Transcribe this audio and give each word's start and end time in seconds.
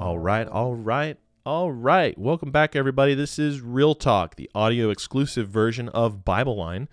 All 0.00 0.18
right, 0.18 0.46
all 0.46 0.74
right, 0.74 1.18
all 1.44 1.72
right. 1.72 2.16
Welcome 2.16 2.50
back, 2.50 2.76
everybody. 2.76 3.14
This 3.14 3.38
is 3.38 3.60
Real 3.60 3.94
Talk, 3.94 4.36
the 4.36 4.48
audio 4.54 4.90
exclusive 4.90 5.48
version 5.48 5.88
of 5.88 6.24
Bible 6.24 6.56
Line. 6.56 6.88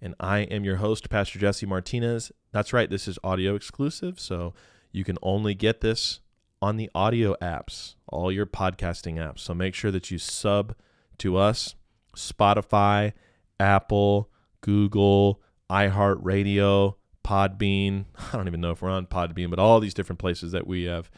And 0.00 0.14
I 0.20 0.40
am 0.40 0.64
your 0.64 0.76
host, 0.76 1.10
Pastor 1.10 1.38
Jesse 1.38 1.66
Martinez. 1.66 2.30
That's 2.52 2.72
right, 2.72 2.88
this 2.88 3.08
is 3.08 3.18
audio 3.24 3.54
exclusive. 3.54 4.20
So 4.20 4.54
you 4.92 5.04
can 5.04 5.18
only 5.22 5.54
get 5.54 5.80
this 5.80 6.20
on 6.62 6.76
the 6.76 6.90
audio 6.94 7.34
apps, 7.42 7.96
all 8.08 8.30
your 8.30 8.46
podcasting 8.46 9.16
apps. 9.16 9.40
So 9.40 9.54
make 9.54 9.74
sure 9.74 9.90
that 9.90 10.10
you 10.10 10.18
sub 10.18 10.74
to 11.18 11.36
us 11.36 11.74
Spotify, 12.16 13.12
Apple, 13.60 14.28
Google, 14.60 15.40
iHeartRadio, 15.70 16.96
Podbean. 17.24 18.06
I 18.32 18.36
don't 18.36 18.48
even 18.48 18.60
know 18.60 18.72
if 18.72 18.82
we're 18.82 18.90
on 18.90 19.06
Podbean, 19.06 19.48
but 19.50 19.58
all 19.58 19.80
these 19.80 19.94
different 19.94 20.18
places 20.18 20.52
that 20.52 20.66
we 20.66 20.84
have 20.84 21.10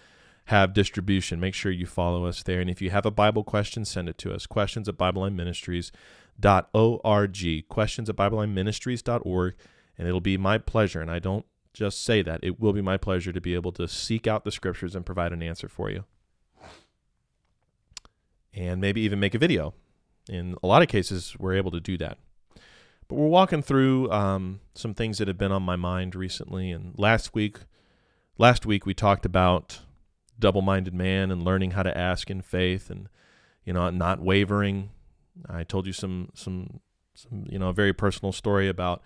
have 0.46 0.72
distribution. 0.72 1.41
Make 1.41 1.55
sure 1.55 1.70
you 1.70 1.86
follow 1.86 2.24
us 2.24 2.42
there. 2.42 2.60
And 2.60 2.70
if 2.70 2.80
you 2.80 2.88
have 2.91 3.05
a 3.05 3.10
Bible 3.10 3.45
question, 3.45 3.84
send 3.84 4.08
it 4.08 4.16
to 4.19 4.32
us. 4.32 4.46
Questions 4.46 4.88
at 4.88 4.96
BibleLineMinistries.org. 4.96 7.69
Questions 7.69 8.08
at 8.08 8.16
BibleLineMinistries.org. 8.16 9.55
And 9.98 10.08
it'll 10.08 10.22
be 10.22 10.38
my 10.38 10.56
pleasure. 10.56 11.02
And 11.02 11.10
I 11.10 11.19
don't 11.19 11.44
just 11.74 12.02
say 12.02 12.22
that. 12.22 12.41
It 12.42 12.58
will 12.58 12.72
be 12.72 12.80
my 12.80 12.96
pleasure 12.96 13.30
to 13.30 13.42
be 13.42 13.55
able 13.55 13.72
to 13.72 13.86
seek 13.86 14.27
out 14.27 14.44
the 14.44 14.50
scriptures 14.50 14.94
and 14.94 15.05
provide 15.05 15.34
an 15.34 15.42
answer 15.42 15.69
for 15.69 15.91
you. 15.91 16.06
And 18.55 18.80
maybe 18.80 19.02
even 19.02 19.20
make 19.20 19.34
a 19.34 19.38
video. 19.38 19.74
In 20.28 20.56
a 20.62 20.66
lot 20.66 20.82
of 20.82 20.88
cases, 20.88 21.37
we're 21.38 21.55
able 21.55 21.70
to 21.70 21.80
do 21.80 21.96
that. 21.98 22.18
But 23.09 23.14
we're 23.14 23.28
walking 23.28 23.62
through 23.62 24.10
um, 24.12 24.60
some 24.74 24.95
things 24.95 25.19
that 25.19 25.28
have 25.28 25.39
been 25.39 25.52
on 25.52 25.62
my 25.62 25.77
mind 25.77 26.14
recently. 26.14 26.70
And 26.70 26.92
last 26.98 27.34
week, 27.34 27.58
last 28.39 28.67
week 28.67 28.86
we 28.86 28.94
talked 28.94 29.27
about 29.27 29.80
double-minded 30.39 30.94
man 30.94 31.30
and 31.30 31.42
learning 31.42 31.72
how 31.72 31.83
to 31.83 31.98
ask 31.98 32.30
in 32.30 32.41
faith 32.41 32.91
and 32.91 33.08
you 33.64 33.72
know 33.72 33.91
not 33.91 34.20
wavering 34.20 34.91
i 35.48 35.64
told 35.64 35.86
you 35.86 35.92
some 35.92 36.28
some 36.34 36.80
some 37.14 37.45
you 37.48 37.58
know 37.58 37.69
a 37.69 37.72
very 37.72 37.92
personal 37.92 38.33
story 38.33 38.69
about 38.69 39.02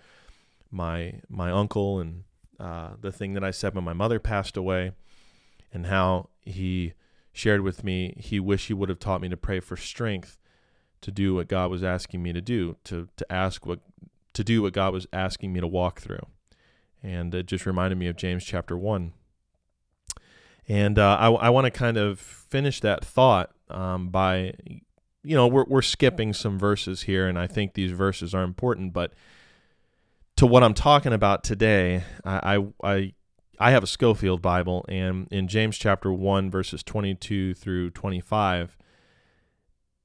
my 0.71 1.19
my 1.29 1.51
uncle 1.51 1.99
and 1.99 2.23
uh, 2.59 2.89
the 3.01 3.11
thing 3.11 3.33
that 3.33 3.43
i 3.43 3.51
said 3.51 3.73
when 3.73 3.83
my 3.83 3.93
mother 3.93 4.19
passed 4.19 4.55
away 4.55 4.91
and 5.73 5.87
how 5.87 6.29
he 6.41 6.93
shared 7.31 7.61
with 7.61 7.83
me 7.83 8.13
he 8.17 8.39
wished 8.39 8.67
he 8.67 8.73
would 8.73 8.89
have 8.89 8.99
taught 8.99 9.21
me 9.21 9.27
to 9.27 9.37
pray 9.37 9.59
for 9.59 9.75
strength 9.75 10.37
to 11.03 11.11
do 11.11 11.35
what 11.35 11.47
god 11.47 11.69
was 11.69 11.83
asking 11.83 12.23
me 12.23 12.33
to 12.33 12.41
do 12.41 12.75
to 12.83 13.07
to 13.15 13.31
ask 13.31 13.65
what 13.65 13.79
to 14.33 14.43
do 14.43 14.61
what 14.61 14.73
god 14.73 14.91
was 14.91 15.05
asking 15.13 15.53
me 15.53 15.59
to 15.59 15.67
walk 15.67 16.01
through 16.01 16.25
and 17.03 17.35
it 17.35 17.45
just 17.45 17.65
reminded 17.65 17.97
me 17.97 18.07
of 18.07 18.15
james 18.15 18.43
chapter 18.43 18.75
1 18.77 19.13
and 20.67 20.97
uh, 20.97 21.17
I, 21.19 21.29
I 21.29 21.49
want 21.49 21.65
to 21.65 21.71
kind 21.71 21.97
of 21.97 22.19
finish 22.19 22.79
that 22.81 23.03
thought 23.03 23.51
um, 23.69 24.09
by, 24.09 24.53
you 25.23 25.35
know, 25.35 25.47
we're, 25.47 25.65
we're 25.67 25.81
skipping 25.81 26.33
some 26.33 26.57
verses 26.57 27.03
here, 27.03 27.27
and 27.27 27.37
I 27.37 27.47
think 27.47 27.73
these 27.73 27.91
verses 27.91 28.33
are 28.33 28.43
important. 28.43 28.93
But 28.93 29.13
to 30.37 30.45
what 30.45 30.63
I'm 30.63 30.73
talking 30.73 31.13
about 31.13 31.43
today, 31.43 32.03
I, 32.23 32.65
I, 32.83 33.13
I 33.59 33.71
have 33.71 33.83
a 33.83 33.87
Scofield 33.87 34.41
Bible, 34.41 34.85
and 34.87 35.27
in 35.31 35.47
James 35.47 35.77
chapter 35.77 36.13
1, 36.13 36.49
verses 36.49 36.81
22 36.83 37.55
through 37.55 37.89
25, 37.89 38.77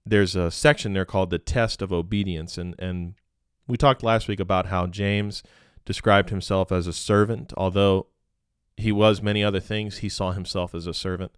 there's 0.09 0.37
a 0.37 0.51
section 0.51 0.93
there 0.93 1.05
called 1.05 1.31
the 1.31 1.39
test 1.39 1.83
of 1.83 1.93
obedience. 1.93 2.59
And, 2.59 2.75
and 2.79 3.15
we 3.67 3.77
talked 3.77 4.03
last 4.03 4.29
week 4.29 4.41
about 4.41 4.67
how 4.67 4.87
James 4.87 5.43
described 5.85 6.31
himself 6.31 6.73
as 6.73 6.87
a 6.87 6.93
servant, 6.93 7.53
although 7.57 8.07
he 8.77 8.93
was 8.93 9.23
many 9.23 9.43
other 9.43 9.61
things. 9.61 9.99
He 9.99 10.09
saw 10.09 10.33
himself 10.33 10.75
as 10.75 10.87
a 10.87 10.95
servant, 10.95 11.33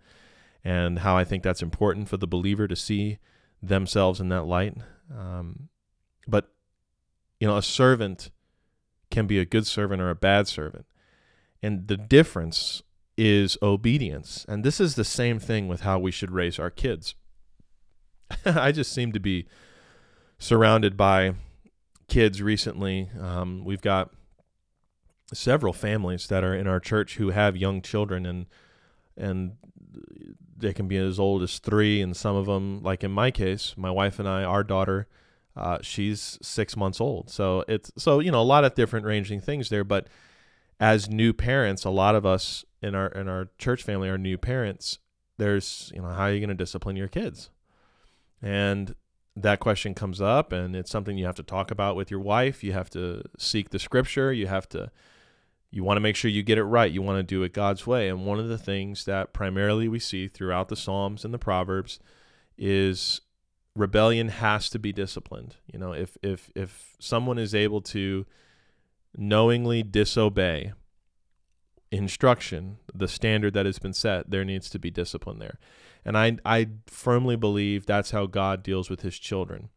and 0.65 1.01
how 1.01 1.17
I 1.17 1.25
think 1.25 1.43
that's 1.43 1.63
important 1.63 2.09
for 2.09 2.17
the 2.17 2.27
believer 2.27 2.69
to 2.69 2.77
see 2.77 3.19
themselves 3.63 4.21
in 4.21 4.29
that 4.29 4.45
light. 4.45 4.77
Um, 5.17 5.69
but 6.27 6.53
you 7.39 7.49
know, 7.49 7.57
a 7.57 7.63
servant 7.63 8.31
can 9.11 9.27
be 9.27 9.39
a 9.39 9.45
good 9.45 9.67
servant 9.67 10.03
or 10.03 10.11
a 10.11 10.15
bad 10.15 10.47
servant, 10.49 10.87
and 11.63 11.89
the 11.89 11.97
difference 11.97 12.83
is 13.17 13.59
obedience. 13.63 14.47
And 14.49 14.65
this 14.65 14.81
is 14.81 14.95
the 14.95 15.05
same 15.05 15.39
thing 15.39 15.69
with 15.69 15.83
how 15.83 15.99
we 15.99 16.11
should 16.11 16.31
raise 16.31 16.59
our 16.59 16.71
kids. 16.71 17.15
I 18.45 18.73
just 18.73 18.93
seem 18.93 19.13
to 19.13 19.21
be 19.21 19.47
surrounded 20.39 20.97
by 20.97 21.35
kids 22.09 22.43
recently. 22.43 23.11
Um, 23.21 23.65
we've 23.65 23.83
got 23.83 24.11
several 25.33 25.73
families 25.73 26.27
that 26.29 26.43
are 26.43 26.55
in 26.55 26.67
our 26.67 26.81
church 26.81 27.17
who 27.17 27.31
have 27.31 27.57
young 27.57 27.83
children 27.83 28.27
and 28.27 28.47
and 29.17 29.53
they 30.57 30.73
can 30.73 30.89
be 30.89 30.97
as 30.97 31.21
old 31.21 31.43
as 31.43 31.59
three 31.61 32.03
and 32.03 32.17
some 32.17 32.35
of 32.35 32.47
them 32.47 32.83
like 32.83 33.05
in 33.05 33.13
my 33.13 33.31
case 33.31 33.75
my 33.77 33.91
wife 33.91 34.19
and 34.19 34.29
i 34.29 34.43
our 34.43 34.65
daughter 34.65 35.07
uh, 35.57 35.79
she's 35.83 36.39
six 36.43 36.77
months 36.77 37.01
old. 37.01 37.31
So 37.31 37.65
it's 37.69 37.91
so 37.97 38.21
you 38.21 38.31
know 38.31 38.41
a 38.41 38.43
lot 38.43 38.65
of 38.65 38.75
different 38.75 39.07
ranging 39.07 39.41
things 39.41 39.69
there 39.69 39.85
but 39.85 40.09
as 40.79 41.11
new 41.11 41.33
parents 41.33 41.85
a 41.85 41.91
lot 41.91 42.15
of 42.15 42.25
us 42.25 42.65
in 42.83 42.95
our 42.95 43.09
in 43.09 43.29
our 43.29 43.49
church 43.59 43.83
family 43.83 44.09
are 44.09 44.19
new 44.19 44.39
parents. 44.39 44.99
There's 45.39 45.91
you 45.95 46.03
know 46.03 46.09
how 46.09 46.25
are 46.25 46.33
you 46.33 46.41
going 46.41 46.49
to 46.49 46.55
discipline 46.55 46.97
your 46.97 47.09
kids 47.09 47.51
and 48.43 48.95
that 49.37 49.61
question 49.61 49.95
comes 49.95 50.21
up 50.21 50.53
and 50.53 50.75
it's 50.75 50.91
something 50.91 51.17
you 51.17 51.25
have 51.25 51.37
to 51.37 51.43
talk 51.43 51.71
about 51.71 51.97
with 51.97 52.11
your 52.11 52.21
wife 52.21 52.65
you 52.65 52.73
have 52.73 52.91
to 52.91 53.23
seek 53.39 53.71
the 53.71 53.79
scripture 53.79 54.33
you 54.33 54.47
have 54.47 54.69
to 54.69 54.91
you 55.71 55.85
want 55.85 55.97
to 55.97 56.01
make 56.01 56.17
sure 56.17 56.31
you 56.31 56.43
get 56.43 56.59
it 56.59 56.65
right. 56.65 56.91
You 56.91 57.03
want 57.03 57.19
to 57.19 57.23
do 57.23 57.43
it 57.43 57.53
God's 57.53 57.87
way. 57.87 58.09
And 58.09 58.27
one 58.27 58.41
of 58.41 58.49
the 58.49 58.59
things 58.59 59.05
that 59.05 59.33
primarily 59.33 59.89
we 59.89 59.99
see 59.99 60.27
throughout 60.27 60.69
the 60.69 60.77
Psalms 60.77 61.25
and 61.25 61.33
the 61.33 61.39
Proverbs 61.39 62.01
is 62.59 63.21
rebellion 63.77 64.29
has 64.29 64.69
to 64.71 64.79
be 64.79 64.93
disciplined. 64.93 65.57
You 65.73 65.79
know, 65.79 65.93
if 65.93 66.17
if 66.23 66.51
if 66.57 66.97
someone 66.99 67.39
is 67.39 67.55
able 67.55 67.81
to 67.83 68.27
knowingly 69.17 69.83
disobey 69.83 70.73
instruction, 71.93 72.79
the 72.93 73.09
standard 73.09 73.55
that 73.55 73.67
has 73.67 73.79
been 73.79 73.95
set, 73.95 74.31
there 74.31 74.45
needs 74.45 74.71
to 74.71 74.79
be 74.79 74.91
discipline 74.91 75.39
there. 75.39 75.59
And 76.05 76.17
I 76.17 76.39
I 76.45 76.69
firmly 76.87 77.37
believe 77.37 77.87
that's 77.87 78.11
how 78.11 78.27
God 78.27 78.63
deals 78.63 78.91
with 78.91 79.03
his 79.03 79.19
children. 79.19 79.69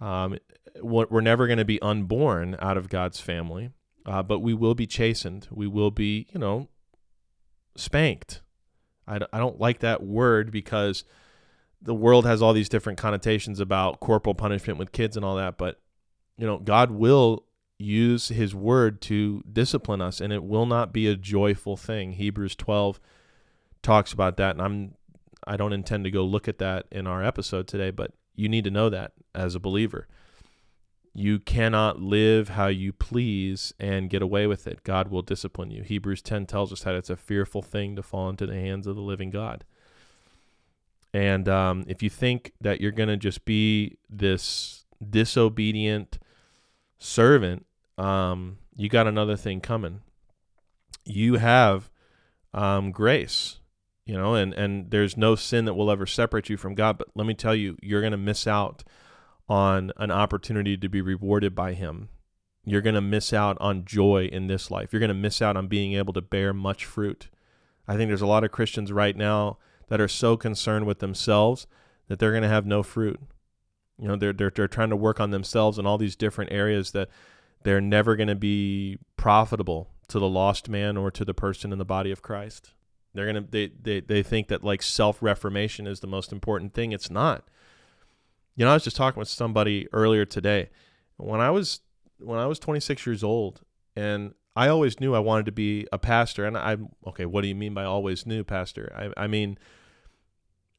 Um, 0.00 0.38
we're 0.82 1.22
never 1.22 1.46
going 1.46 1.58
to 1.58 1.64
be 1.64 1.80
unborn 1.80 2.56
out 2.60 2.76
of 2.76 2.90
God's 2.90 3.18
family 3.18 3.70
uh, 4.06 4.22
but 4.22 4.38
we 4.38 4.54
will 4.54 4.74
be 4.74 4.86
chastened. 4.86 5.48
We 5.50 5.66
will 5.66 5.90
be, 5.90 6.28
you 6.32 6.38
know, 6.38 6.68
spanked. 7.76 8.40
I, 9.06 9.18
I 9.32 9.38
don't 9.38 9.60
like 9.60 9.80
that 9.80 10.02
word 10.02 10.52
because 10.52 11.04
the 11.82 11.94
world 11.94 12.24
has 12.24 12.40
all 12.40 12.52
these 12.52 12.68
different 12.68 12.98
connotations 12.98 13.58
about 13.58 14.00
corporal 14.00 14.34
punishment 14.34 14.78
with 14.78 14.92
kids 14.92 15.16
and 15.16 15.24
all 15.24 15.36
that. 15.36 15.58
But, 15.58 15.80
you 16.38 16.46
know, 16.46 16.58
God 16.58 16.92
will 16.92 17.44
use 17.78 18.28
his 18.28 18.54
word 18.54 19.02
to 19.02 19.42
discipline 19.52 20.00
us 20.00 20.20
and 20.20 20.32
it 20.32 20.44
will 20.44 20.66
not 20.66 20.92
be 20.92 21.08
a 21.08 21.16
joyful 21.16 21.76
thing. 21.76 22.12
Hebrews 22.12 22.54
12 22.54 23.00
talks 23.82 24.12
about 24.12 24.36
that. 24.36 24.52
And 24.52 24.62
I'm, 24.62 24.94
I 25.46 25.56
don't 25.56 25.72
intend 25.72 26.04
to 26.04 26.10
go 26.10 26.24
look 26.24 26.48
at 26.48 26.58
that 26.58 26.86
in 26.90 27.06
our 27.06 27.22
episode 27.22 27.68
today, 27.68 27.90
but 27.90 28.12
you 28.34 28.48
need 28.48 28.64
to 28.64 28.70
know 28.70 28.90
that 28.90 29.12
as 29.34 29.54
a 29.54 29.60
believer. 29.60 30.06
You 31.14 31.38
cannot 31.38 32.00
live 32.00 32.50
how 32.50 32.66
you 32.66 32.92
please 32.92 33.72
and 33.80 34.10
get 34.10 34.20
away 34.20 34.46
with 34.46 34.66
it. 34.66 34.82
God 34.82 35.08
will 35.08 35.22
discipline 35.22 35.70
you. 35.70 35.82
Hebrews 35.82 36.20
10 36.20 36.44
tells 36.44 36.72
us 36.72 36.82
that 36.82 36.94
it's 36.94 37.08
a 37.08 37.16
fearful 37.16 37.62
thing 37.62 37.96
to 37.96 38.02
fall 38.02 38.28
into 38.28 38.46
the 38.46 38.54
hands 38.54 38.86
of 38.86 38.96
the 38.96 39.02
living 39.02 39.30
God. 39.30 39.64
And 41.14 41.48
um, 41.48 41.84
if 41.88 42.02
you 42.02 42.10
think 42.10 42.52
that 42.60 42.82
you're 42.82 42.92
going 42.92 43.08
to 43.08 43.16
just 43.16 43.46
be 43.46 43.96
this 44.10 44.84
disobedient 45.08 46.18
servant, 46.98 47.64
um, 47.96 48.58
you 48.76 48.90
got 48.90 49.06
another 49.06 49.36
thing 49.36 49.62
coming. 49.62 50.00
You 51.06 51.36
have 51.36 51.88
um, 52.52 52.90
grace, 52.90 53.60
you 54.06 54.16
know, 54.16 54.34
and, 54.36 54.54
and 54.54 54.90
there's 54.92 55.16
no 55.16 55.34
sin 55.34 55.64
that 55.64 55.74
will 55.74 55.90
ever 55.90 56.06
separate 56.06 56.48
you 56.48 56.56
from 56.56 56.76
God. 56.76 56.96
But 56.96 57.08
let 57.16 57.26
me 57.26 57.34
tell 57.34 57.56
you, 57.56 57.76
you're 57.82 58.00
going 58.00 58.12
to 58.12 58.16
miss 58.16 58.46
out 58.46 58.84
on 59.48 59.92
an 59.96 60.12
opportunity 60.12 60.76
to 60.76 60.88
be 60.88 61.00
rewarded 61.00 61.54
by 61.56 61.74
Him. 61.74 62.08
You're 62.64 62.80
going 62.82 62.94
to 62.94 63.00
miss 63.00 63.32
out 63.32 63.56
on 63.60 63.84
joy 63.84 64.28
in 64.30 64.46
this 64.46 64.70
life. 64.70 64.92
You're 64.92 65.00
going 65.00 65.08
to 65.08 65.14
miss 65.14 65.42
out 65.42 65.56
on 65.56 65.66
being 65.66 65.94
able 65.94 66.12
to 66.12 66.22
bear 66.22 66.54
much 66.54 66.84
fruit. 66.84 67.28
I 67.88 67.96
think 67.96 68.08
there's 68.08 68.22
a 68.22 68.26
lot 68.26 68.44
of 68.44 68.52
Christians 68.52 68.92
right 68.92 69.16
now 69.16 69.58
that 69.88 70.00
are 70.00 70.08
so 70.08 70.36
concerned 70.36 70.86
with 70.86 71.00
themselves 71.00 71.66
that 72.06 72.20
they're 72.20 72.32
going 72.32 72.42
to 72.42 72.48
have 72.48 72.66
no 72.66 72.84
fruit. 72.84 73.20
You 73.98 74.08
know, 74.08 74.16
they're, 74.16 74.32
they're, 74.32 74.50
they're 74.54 74.68
trying 74.68 74.90
to 74.90 74.96
work 74.96 75.20
on 75.20 75.30
themselves 75.30 75.78
in 75.78 75.86
all 75.86 75.98
these 75.98 76.16
different 76.16 76.52
areas 76.52 76.92
that 76.92 77.08
they're 77.62 77.80
never 77.80 78.14
going 78.14 78.28
to 78.28 78.36
be 78.36 78.98
profitable 79.16 79.90
to 80.08 80.20
the 80.20 80.28
lost 80.28 80.68
man 80.68 80.96
or 80.96 81.10
to 81.10 81.24
the 81.24 81.34
person 81.34 81.72
in 81.72 81.78
the 81.78 81.84
body 81.84 82.12
of 82.12 82.22
Christ. 82.22 82.72
They're 83.16 83.32
to, 83.32 83.40
they, 83.40 83.68
they, 83.68 84.00
they 84.00 84.22
think 84.22 84.48
that 84.48 84.62
like 84.62 84.82
self 84.82 85.22
reformation 85.22 85.86
is 85.86 86.00
the 86.00 86.06
most 86.06 86.32
important 86.32 86.74
thing. 86.74 86.92
It's 86.92 87.10
not 87.10 87.48
You 88.54 88.64
know, 88.64 88.70
I 88.70 88.74
was 88.74 88.84
just 88.84 88.96
talking 88.96 89.18
with 89.18 89.28
somebody 89.28 89.88
earlier 89.92 90.24
today. 90.24 90.70
When 91.16 91.40
I 91.40 91.50
was 91.50 91.80
when 92.18 92.38
I 92.38 92.46
was 92.46 92.58
26 92.58 93.06
years 93.06 93.22
old, 93.22 93.60
and 93.94 94.34
I 94.54 94.68
always 94.68 95.00
knew 95.00 95.14
I 95.14 95.18
wanted 95.18 95.46
to 95.46 95.52
be 95.52 95.86
a 95.92 95.98
pastor. 95.98 96.44
And 96.46 96.56
I'm 96.56 96.88
okay, 97.06 97.26
what 97.26 97.42
do 97.42 97.48
you 97.48 97.54
mean 97.54 97.74
by 97.74 97.84
always 97.84 98.26
knew, 98.26 98.44
pastor? 98.44 98.92
I, 98.96 99.24
I 99.24 99.26
mean, 99.26 99.58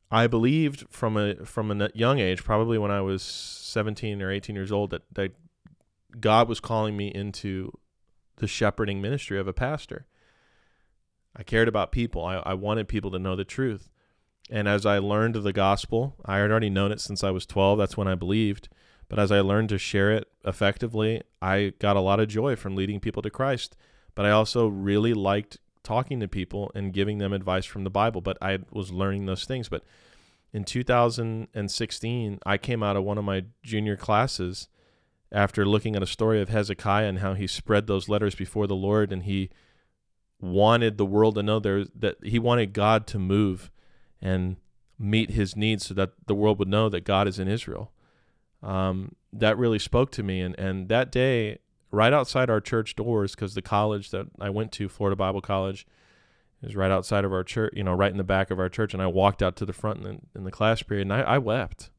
I 0.10 0.28
believed 0.28 0.86
from 0.90 1.18
a 1.18 1.46
from 1.46 1.70
a 1.70 1.90
young 1.94 2.20
age, 2.20 2.44
probably 2.44 2.78
when 2.78 2.92
I 2.92 3.02
was 3.02 3.22
17 3.22 4.22
or 4.22 4.32
18 4.32 4.56
years 4.56 4.72
old, 4.72 4.92
that 4.92 5.04
that 5.14 5.34
God 6.20 6.48
was 6.50 6.60
calling 6.60 6.98
me 6.98 7.08
into 7.08 7.72
the 8.38 8.48
shepherding 8.48 9.02
ministry 9.02 9.40
of 9.40 9.48
a 9.48 9.54
pastor. 9.54 10.08
I 11.38 11.44
cared 11.44 11.68
about 11.68 11.92
people. 11.92 12.24
I, 12.26 12.38
I 12.38 12.54
wanted 12.54 12.88
people 12.88 13.12
to 13.12 13.20
know 13.20 13.36
the 13.36 13.46
truth. 13.46 13.90
And 14.50 14.68
as 14.68 14.86
I 14.86 14.98
learned 14.98 15.36
the 15.36 15.54
gospel, 15.54 16.16
I 16.26 16.38
had 16.38 16.50
already 16.50 16.70
known 16.70 16.92
it 16.92 17.02
since 17.02 17.24
I 17.24 17.32
was 17.32 17.46
12. 17.46 17.78
That's 17.78 17.98
when 17.98 18.08
I 18.08 18.16
believed. 18.16 18.70
But 19.10 19.20
as 19.20 19.32
I 19.32 19.42
learned 19.42 19.70
to 19.70 19.78
share 19.78 20.12
it 20.12 20.28
effectively, 20.46 21.22
I 21.42 21.74
got 21.80 21.96
a 21.96 22.02
lot 22.02 22.20
of 22.20 22.28
joy 22.28 22.56
from 22.56 22.76
leading 22.76 23.00
people 23.00 23.22
to 23.22 23.30
Christ. 23.30 23.76
But 24.16 24.26
I 24.26 24.32
also 24.32 24.68
really 24.68 25.14
liked 25.14 25.58
talking 25.84 26.20
to 26.20 26.28
people 26.28 26.72
and 26.74 26.94
giving 26.94 27.18
them 27.18 27.34
advice 27.34 27.66
from 27.66 27.84
the 27.84 27.90
Bible. 27.90 28.22
But 28.22 28.38
I 28.42 28.60
was 28.72 28.92
learning 28.92 29.26
those 29.26 29.46
things. 29.46 29.70
But 29.70 29.84
in 30.54 30.64
2016, 30.64 32.40
I 32.46 32.58
came 32.58 32.84
out 32.84 32.96
of 32.96 33.04
one 33.04 33.18
of 33.18 33.26
my 33.26 33.46
junior 33.64 33.96
classes 33.96 34.70
after 35.32 35.66
looking 35.66 35.96
at 35.96 36.04
a 36.04 36.08
story 36.08 36.42
of 36.42 36.50
Hezekiah 36.50 37.08
and 37.08 37.20
how 37.20 37.34
he 37.34 37.48
spread 37.48 37.88
those 37.88 38.08
letters 38.08 38.34
before 38.34 38.66
the 38.66 38.76
Lord 38.76 39.12
and 39.12 39.24
he 39.24 39.50
wanted 40.40 40.98
the 40.98 41.06
world 41.06 41.36
to 41.36 41.44
know 41.44 41.60
there 41.60 41.86
that 41.96 42.18
he 42.24 42.40
wanted 42.40 42.74
God 42.74 43.08
to 43.08 43.20
move 43.20 43.72
and 44.22 44.58
meet 45.00 45.32
his 45.32 45.56
needs 45.56 45.88
so 45.88 45.94
that 45.94 46.12
the 46.28 46.36
world 46.36 46.60
would 46.60 46.68
know 46.68 46.90
that 46.90 47.04
God 47.04 47.28
is 47.28 47.40
in 47.40 47.48
Israel. 47.48 47.92
Um, 48.64 49.16
that 49.34 49.58
really 49.58 49.80
spoke 49.80 50.12
to 50.12 50.24
me. 50.24 50.42
And, 50.42 50.58
and 50.60 50.90
that 50.90 51.12
day, 51.12 51.60
right 51.92 52.14
outside 52.14 52.50
our 52.50 52.62
church 52.62 52.96
doors, 52.96 53.36
because 53.36 53.54
the 53.54 53.62
college 53.62 54.12
that 54.12 54.28
I 54.40 54.50
went 54.50 54.72
to, 54.74 54.90
Florida 54.90 55.16
Bible 55.16 55.42
College, 55.42 55.86
is 56.64 56.76
right 56.76 56.92
outside 56.92 57.24
of 57.24 57.32
our 57.32 57.44
church, 57.44 57.74
you 57.76 57.84
know, 57.84 57.94
right 57.94 58.12
in 58.12 58.18
the 58.18 58.24
back 58.24 58.50
of 58.50 58.60
our 58.60 58.70
church. 58.70 58.94
And 58.94 59.02
I 59.02 59.08
walked 59.08 59.44
out 59.44 59.56
to 59.58 59.66
the 59.66 59.74
front 59.74 60.00
in 60.00 60.04
the, 60.04 60.40
in 60.40 60.44
the 60.44 60.52
class 60.52 60.82
period 60.82 61.04
and 61.04 61.14
I, 61.14 61.22
I 61.22 61.38
wept. 61.38 61.92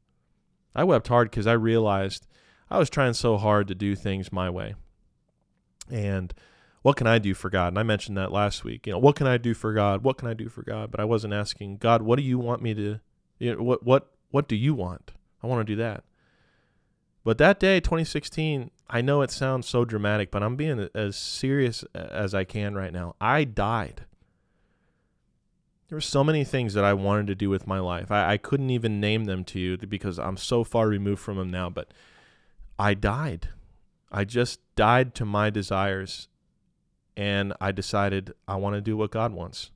I 0.75 0.83
wept 0.83 1.07
hard 1.07 1.29
because 1.31 1.47
I 1.47 1.53
realized 1.53 2.27
I 2.69 2.77
was 2.77 2.89
trying 2.89 3.13
so 3.13 3.37
hard 3.37 3.67
to 3.69 3.75
do 3.75 3.95
things 3.95 4.31
my 4.31 4.49
way. 4.49 4.75
And 5.89 6.33
what 6.81 6.95
can 6.95 7.07
I 7.07 7.19
do 7.19 7.33
for 7.33 7.49
God? 7.49 7.69
And 7.69 7.79
I 7.79 7.83
mentioned 7.83 8.17
that 8.17 8.31
last 8.31 8.63
week. 8.63 8.87
You 8.87 8.93
know, 8.93 8.99
what 8.99 9.15
can 9.15 9.27
I 9.27 9.37
do 9.37 9.53
for 9.53 9.73
God? 9.73 10.03
What 10.03 10.17
can 10.17 10.27
I 10.27 10.33
do 10.33 10.49
for 10.49 10.63
God? 10.63 10.91
But 10.91 10.99
I 10.99 11.05
wasn't 11.05 11.33
asking 11.33 11.77
God, 11.77 12.01
what 12.01 12.17
do 12.17 12.23
you 12.23 12.39
want 12.39 12.61
me 12.61 12.73
to 12.73 12.99
you 13.39 13.55
know, 13.55 13.63
what 13.63 13.83
what 13.83 14.11
what 14.31 14.47
do 14.47 14.55
you 14.55 14.73
want? 14.73 15.11
I 15.41 15.47
want 15.47 15.65
to 15.65 15.73
do 15.73 15.77
that. 15.77 16.03
But 17.23 17.37
that 17.37 17.59
day, 17.59 17.79
2016, 17.79 18.71
I 18.89 19.01
know 19.01 19.21
it 19.21 19.31
sounds 19.31 19.67
so 19.67 19.85
dramatic, 19.85 20.31
but 20.31 20.43
I'm 20.43 20.55
being 20.55 20.89
as 20.93 21.17
serious 21.17 21.83
as 21.93 22.33
I 22.33 22.43
can 22.43 22.75
right 22.75 22.93
now. 22.93 23.15
I 23.19 23.43
died. 23.43 24.05
There 25.87 25.95
were 25.95 26.01
so 26.01 26.23
many 26.23 26.43
things 26.43 26.75
that 26.75 26.83
I 26.83 26.93
wanted 26.93 27.27
to 27.27 27.35
do 27.35 27.49
with 27.49 27.67
my 27.67 27.79
life. 27.79 28.11
I, 28.11 28.33
I 28.33 28.37
couldn't 28.37 28.69
even 28.69 28.99
name 28.99 29.25
them 29.25 29.43
to 29.45 29.59
you 29.59 29.77
because 29.77 30.19
I'm 30.19 30.37
so 30.37 30.63
far 30.63 30.87
removed 30.87 31.21
from 31.21 31.37
them 31.37 31.49
now, 31.49 31.69
but 31.69 31.91
I 32.77 32.93
died. 32.93 33.49
I 34.11 34.23
just 34.23 34.59
died 34.75 35.13
to 35.15 35.25
my 35.25 35.49
desires 35.49 36.29
and 37.19 37.51
I 37.59 37.73
decided 37.73 38.33
I 38.47 38.55
want 38.55 38.75
to 38.75 38.81
do 38.81 38.95
what 38.95 39.11
God 39.11 39.33
wants. 39.33 39.71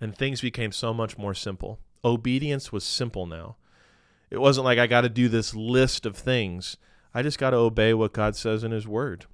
And 0.00 0.16
things 0.16 0.40
became 0.40 0.72
so 0.72 0.94
much 0.94 1.18
more 1.18 1.34
simple. 1.34 1.78
Obedience 2.02 2.72
was 2.72 2.84
simple 2.84 3.26
now. 3.26 3.56
It 4.30 4.40
wasn't 4.40 4.64
like 4.64 4.78
I 4.78 4.86
got 4.86 5.02
to 5.02 5.10
do 5.10 5.28
this 5.28 5.54
list 5.54 6.06
of 6.06 6.16
things. 6.16 6.78
I 7.12 7.22
just 7.22 7.38
got 7.38 7.50
to 7.50 7.58
obey 7.58 7.92
what 7.92 8.14
God 8.14 8.34
says 8.34 8.64
in 8.64 8.72
His 8.72 8.88
Word. 8.88 9.26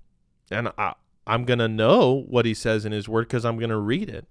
And 0.50 0.72
I, 0.76 0.94
I'm 1.24 1.44
going 1.44 1.60
to 1.60 1.68
know 1.68 2.24
what 2.28 2.46
He 2.46 2.54
says 2.54 2.84
in 2.84 2.90
His 2.90 3.08
Word 3.08 3.28
because 3.28 3.44
I'm 3.44 3.58
going 3.58 3.70
to 3.70 3.76
read 3.76 4.10
it. 4.10 4.26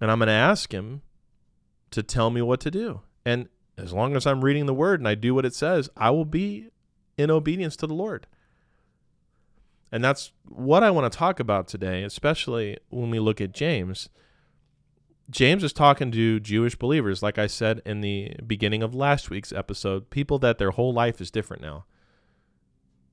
And 0.00 0.10
I'm 0.10 0.18
going 0.18 0.26
to 0.26 0.32
ask 0.32 0.74
Him 0.74 1.02
to 1.92 2.02
tell 2.02 2.30
me 2.30 2.42
what 2.42 2.58
to 2.62 2.70
do. 2.72 3.02
And 3.24 3.48
as 3.78 3.92
long 3.92 4.16
as 4.16 4.26
I'm 4.26 4.44
reading 4.44 4.66
the 4.66 4.74
Word 4.74 4.98
and 4.98 5.06
I 5.06 5.14
do 5.14 5.36
what 5.36 5.46
it 5.46 5.54
says, 5.54 5.88
I 5.96 6.10
will 6.10 6.24
be 6.24 6.70
in 7.16 7.30
obedience 7.30 7.76
to 7.76 7.86
the 7.86 7.94
Lord. 7.94 8.26
And 9.96 10.04
that's 10.04 10.30
what 10.46 10.82
I 10.82 10.90
want 10.90 11.10
to 11.10 11.18
talk 11.18 11.40
about 11.40 11.68
today, 11.68 12.02
especially 12.02 12.76
when 12.90 13.08
we 13.08 13.18
look 13.18 13.40
at 13.40 13.52
James. 13.52 14.10
James 15.30 15.64
is 15.64 15.72
talking 15.72 16.12
to 16.12 16.38
Jewish 16.38 16.76
believers, 16.76 17.22
like 17.22 17.38
I 17.38 17.46
said 17.46 17.80
in 17.86 18.02
the 18.02 18.36
beginning 18.46 18.82
of 18.82 18.94
last 18.94 19.30
week's 19.30 19.54
episode, 19.54 20.10
people 20.10 20.38
that 20.40 20.58
their 20.58 20.72
whole 20.72 20.92
life 20.92 21.18
is 21.22 21.30
different 21.30 21.62
now. 21.62 21.86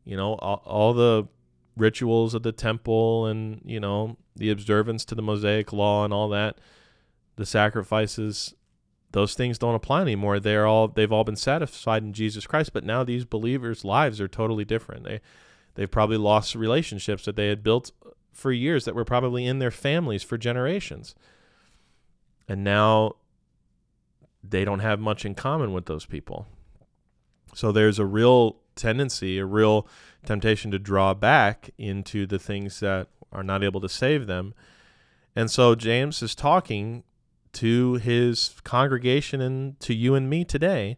You 0.03 0.17
know, 0.17 0.33
all, 0.33 0.61
all 0.65 0.93
the 0.93 1.29
rituals 1.77 2.33
of 2.33 2.43
the 2.43 2.51
temple 2.51 3.27
and, 3.27 3.61
you 3.63 3.79
know, 3.79 4.17
the 4.35 4.49
observance 4.49 5.05
to 5.05 5.15
the 5.15 5.21
Mosaic 5.21 5.71
law 5.71 6.03
and 6.03 6.13
all 6.13 6.27
that, 6.27 6.57
the 7.37 7.45
sacrifices, 7.45 8.55
those 9.13 9.35
things 9.35 9.57
don't 9.57 9.75
apply 9.75 10.01
anymore. 10.01 10.37
They're 10.41 10.67
all 10.67 10.89
they've 10.89 11.13
all 11.13 11.23
been 11.23 11.37
satisfied 11.37 12.03
in 12.03 12.11
Jesus 12.11 12.45
Christ, 12.45 12.73
but 12.73 12.83
now 12.83 13.05
these 13.05 13.23
believers' 13.23 13.85
lives 13.85 14.19
are 14.19 14.27
totally 14.27 14.65
different. 14.65 15.05
They 15.05 15.21
They've 15.75 15.89
probably 15.89 16.17
lost 16.17 16.55
relationships 16.55 17.25
that 17.25 17.35
they 17.35 17.47
had 17.47 17.63
built 17.63 17.91
for 18.31 18.51
years 18.51 18.85
that 18.85 18.95
were 18.95 19.05
probably 19.05 19.45
in 19.45 19.59
their 19.59 19.71
families 19.71 20.23
for 20.23 20.37
generations. 20.37 21.15
And 22.47 22.63
now 22.63 23.15
they 24.43 24.65
don't 24.65 24.79
have 24.79 24.99
much 24.99 25.25
in 25.25 25.35
common 25.35 25.73
with 25.73 25.85
those 25.85 26.05
people. 26.05 26.47
So 27.53 27.71
there's 27.71 27.99
a 27.99 28.05
real 28.05 28.57
tendency, 28.75 29.37
a 29.37 29.45
real 29.45 29.87
temptation 30.25 30.71
to 30.71 30.79
draw 30.79 31.13
back 31.13 31.69
into 31.77 32.25
the 32.25 32.39
things 32.39 32.79
that 32.79 33.07
are 33.31 33.43
not 33.43 33.63
able 33.63 33.81
to 33.81 33.89
save 33.89 34.27
them. 34.27 34.53
And 35.35 35.49
so 35.49 35.75
James 35.75 36.21
is 36.21 36.35
talking 36.35 37.03
to 37.53 37.95
his 37.95 38.55
congregation 38.63 39.39
and 39.41 39.79
to 39.79 39.93
you 39.93 40.15
and 40.15 40.29
me 40.29 40.43
today 40.43 40.97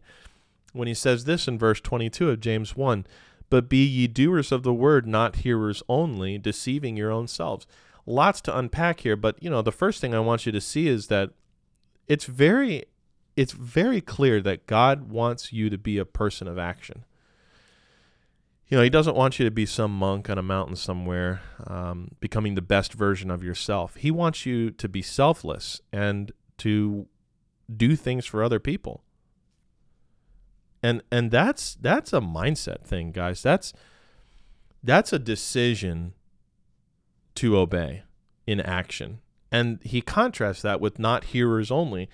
when 0.72 0.88
he 0.88 0.94
says 0.94 1.24
this 1.24 1.46
in 1.46 1.58
verse 1.58 1.80
22 1.80 2.30
of 2.30 2.40
James 2.40 2.76
1 2.76 3.06
but 3.48 3.68
be 3.68 3.84
ye 3.84 4.06
doers 4.06 4.52
of 4.52 4.62
the 4.62 4.74
word, 4.74 5.06
not 5.06 5.36
hearers 5.36 5.82
only, 5.88 6.38
deceiving 6.38 6.96
your 6.96 7.10
own 7.10 7.28
selves. 7.28 7.66
Lots 8.04 8.40
to 8.42 8.56
unpack 8.56 9.00
here, 9.00 9.16
but 9.16 9.42
you 9.42 9.50
know, 9.50 9.62
the 9.62 9.72
first 9.72 10.00
thing 10.00 10.14
I 10.14 10.20
want 10.20 10.46
you 10.46 10.52
to 10.52 10.60
see 10.60 10.88
is 10.88 11.08
that 11.08 11.30
it's 12.06 12.24
very 12.24 12.84
it's 13.36 13.52
very 13.52 14.00
clear 14.00 14.40
that 14.40 14.66
God 14.66 15.10
wants 15.10 15.52
you 15.52 15.68
to 15.68 15.76
be 15.76 15.98
a 15.98 16.06
person 16.06 16.48
of 16.48 16.58
action. 16.58 17.04
You 18.68 18.78
know, 18.78 18.84
He 18.84 18.90
doesn't 18.90 19.16
want 19.16 19.38
you 19.38 19.44
to 19.44 19.50
be 19.50 19.66
some 19.66 19.92
monk 19.92 20.30
on 20.30 20.38
a 20.38 20.42
mountain 20.42 20.76
somewhere, 20.76 21.42
um, 21.66 22.12
becoming 22.20 22.54
the 22.54 22.62
best 22.62 22.94
version 22.94 23.30
of 23.30 23.44
yourself. 23.44 23.96
He 23.96 24.10
wants 24.10 24.46
you 24.46 24.70
to 24.70 24.88
be 24.88 25.02
selfless 25.02 25.80
and 25.92 26.32
to 26.58 27.06
do 27.74 27.96
things 27.96 28.24
for 28.24 28.42
other 28.42 28.60
people 28.60 29.02
and 30.86 31.02
and 31.10 31.32
that's 31.32 31.74
that's 31.80 32.12
a 32.12 32.20
mindset 32.20 32.84
thing 32.84 33.10
guys. 33.10 33.42
That's 33.42 33.72
that's 34.84 35.12
a 35.12 35.18
decision 35.18 36.14
to 37.34 37.58
obey 37.58 38.04
in 38.46 38.60
action. 38.60 39.18
And 39.50 39.80
he 39.82 40.00
contrasts 40.00 40.62
that 40.62 40.80
with 40.80 41.00
not 41.00 41.24
hearers 41.24 41.72
only. 41.72 42.08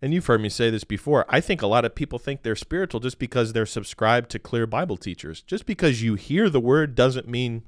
And 0.00 0.14
you've 0.14 0.26
heard 0.26 0.40
me 0.40 0.48
say 0.48 0.70
this 0.70 0.84
before. 0.84 1.26
I 1.28 1.40
think 1.40 1.60
a 1.60 1.66
lot 1.66 1.84
of 1.84 1.94
people 1.94 2.18
think 2.18 2.42
they're 2.42 2.56
spiritual 2.56 3.00
just 3.00 3.18
because 3.18 3.52
they're 3.52 3.66
subscribed 3.66 4.30
to 4.30 4.38
clear 4.38 4.66
bible 4.66 4.96
teachers. 4.96 5.42
Just 5.42 5.66
because 5.66 6.02
you 6.02 6.14
hear 6.14 6.48
the 6.48 6.60
word 6.60 6.94
doesn't 6.94 7.28
mean 7.28 7.64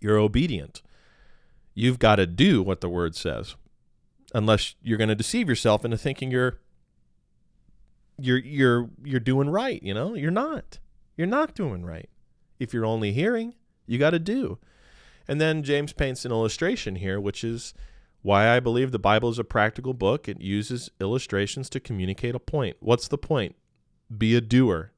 you're 0.00 0.18
obedient. 0.18 0.82
You've 1.74 1.98
got 1.98 2.16
to 2.16 2.26
do 2.26 2.62
what 2.62 2.80
the 2.80 2.88
word 2.88 3.16
says 3.16 3.56
unless 4.32 4.76
you're 4.80 4.98
going 4.98 5.08
to 5.08 5.14
deceive 5.16 5.48
yourself 5.48 5.84
into 5.84 5.98
thinking 5.98 6.30
you're 6.30 6.60
you're 8.18 8.38
you're 8.38 8.90
you're 9.04 9.20
doing 9.20 9.50
right, 9.50 9.82
you 9.82 9.94
know? 9.94 10.14
You're 10.14 10.30
not. 10.30 10.78
You're 11.16 11.26
not 11.26 11.54
doing 11.54 11.84
right. 11.84 12.08
If 12.58 12.72
you're 12.72 12.84
only 12.84 13.12
hearing, 13.12 13.54
you 13.86 13.98
got 13.98 14.10
to 14.10 14.18
do. 14.18 14.58
And 15.28 15.40
then 15.40 15.62
James 15.62 15.92
paints 15.92 16.24
an 16.24 16.32
illustration 16.32 16.96
here, 16.96 17.20
which 17.20 17.42
is 17.42 17.74
why 18.22 18.48
I 18.48 18.60
believe 18.60 18.92
the 18.92 18.98
Bible 18.98 19.28
is 19.28 19.38
a 19.38 19.44
practical 19.44 19.94
book. 19.94 20.28
It 20.28 20.40
uses 20.40 20.90
illustrations 21.00 21.68
to 21.70 21.80
communicate 21.80 22.34
a 22.34 22.40
point. 22.40 22.76
What's 22.80 23.08
the 23.08 23.18
point? 23.18 23.56
Be 24.16 24.34
a 24.34 24.40
doer. 24.40 24.92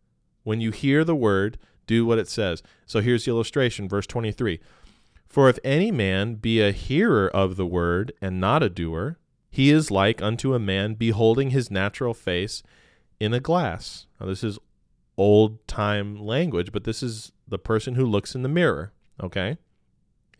When 0.44 0.60
you 0.60 0.70
hear 0.70 1.04
the 1.04 1.16
word, 1.16 1.58
do 1.86 2.06
what 2.06 2.18
it 2.18 2.28
says. 2.28 2.62
So 2.86 3.00
here's 3.00 3.24
the 3.24 3.30
illustration, 3.30 3.88
verse 3.88 4.06
23. 4.06 4.60
For 5.26 5.48
if 5.48 5.58
any 5.62 5.90
man 5.90 6.36
be 6.36 6.60
a 6.60 6.72
hearer 6.72 7.28
of 7.28 7.56
the 7.56 7.66
word 7.66 8.12
and 8.20 8.40
not 8.40 8.62
a 8.62 8.70
doer, 8.70 9.18
he 9.50 9.70
is 9.70 9.90
like 9.90 10.22
unto 10.22 10.54
a 10.54 10.58
man 10.58 10.94
beholding 10.94 11.50
his 11.50 11.70
natural 11.70 12.14
face 12.14 12.62
in 13.20 13.34
a 13.34 13.40
glass. 13.40 14.06
Now, 14.20 14.26
this 14.26 14.44
is 14.44 14.58
old 15.16 15.66
time 15.66 16.16
language, 16.18 16.72
but 16.72 16.84
this 16.84 17.02
is 17.02 17.32
the 17.46 17.58
person 17.58 17.94
who 17.94 18.06
looks 18.06 18.34
in 18.34 18.42
the 18.42 18.48
mirror. 18.48 18.92
Okay? 19.22 19.58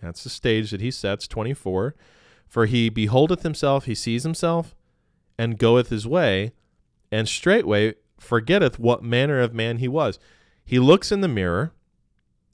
That's 0.00 0.22
the 0.22 0.30
stage 0.30 0.70
that 0.70 0.80
he 0.80 0.90
sets, 0.90 1.26
24. 1.26 1.94
For 2.46 2.66
he 2.66 2.88
beholdeth 2.88 3.42
himself, 3.42 3.84
he 3.84 3.94
sees 3.94 4.22
himself, 4.22 4.74
and 5.38 5.58
goeth 5.58 5.88
his 5.90 6.06
way, 6.06 6.52
and 7.10 7.28
straightway 7.28 7.94
forgetteth 8.18 8.78
what 8.78 9.02
manner 9.02 9.40
of 9.40 9.54
man 9.54 9.78
he 9.78 9.88
was. 9.88 10.18
He 10.64 10.78
looks 10.78 11.12
in 11.12 11.20
the 11.20 11.28
mirror 11.28 11.72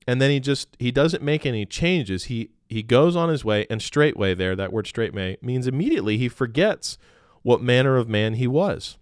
and 0.07 0.21
then 0.21 0.31
he 0.31 0.41
just 0.41 0.77
he 0.79 0.91
doesn't 0.91 1.23
make 1.23 1.47
any 1.47 1.65
changes. 1.67 2.25
He 2.25 2.51
he 2.69 2.83
goes 2.83 3.17
on 3.17 3.29
his 3.29 3.45
way 3.45 3.67
and 3.71 3.81
straightway 3.81 4.35
there 4.35 4.57
that 4.57 4.73
word 4.73 4.87
straightway 4.87 5.37
means 5.41 5.67
immediately 5.67 6.19
he 6.19 6.29
forgets 6.29 6.99
what 7.43 7.63
manner 7.63 7.97
of 7.97 8.09
man 8.09 8.35
he 8.35 8.47
was. 8.47 8.99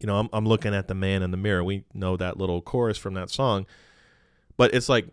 You 0.00 0.06
know, 0.06 0.18
I'm 0.18 0.28
I'm 0.32 0.46
looking 0.46 0.74
at 0.74 0.88
the 0.88 0.94
man 0.94 1.22
in 1.22 1.30
the 1.30 1.36
mirror. 1.36 1.64
We 1.64 1.84
know 1.92 2.16
that 2.16 2.36
little 2.36 2.62
chorus 2.62 2.98
from 2.98 3.14
that 3.14 3.30
song. 3.30 3.66
But 4.56 4.74
it's 4.74 4.88
like 4.88 5.08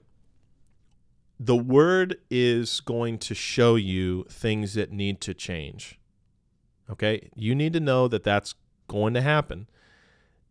the 1.40 1.56
word 1.56 2.18
is 2.30 2.80
going 2.82 3.18
to 3.20 3.36
show 3.36 3.76
you 3.76 4.26
things 4.30 4.74
that 4.76 4.92
need 4.92 5.22
to 5.22 5.34
change. 5.34 6.00
Okay? 6.90 7.30
You 7.36 7.56
need 7.56 7.74
to 7.74 7.80
know 7.80 8.08
that 8.08 8.24
that's 8.24 8.56
going 8.88 9.14
to 9.16 9.22
happen. 9.22 9.68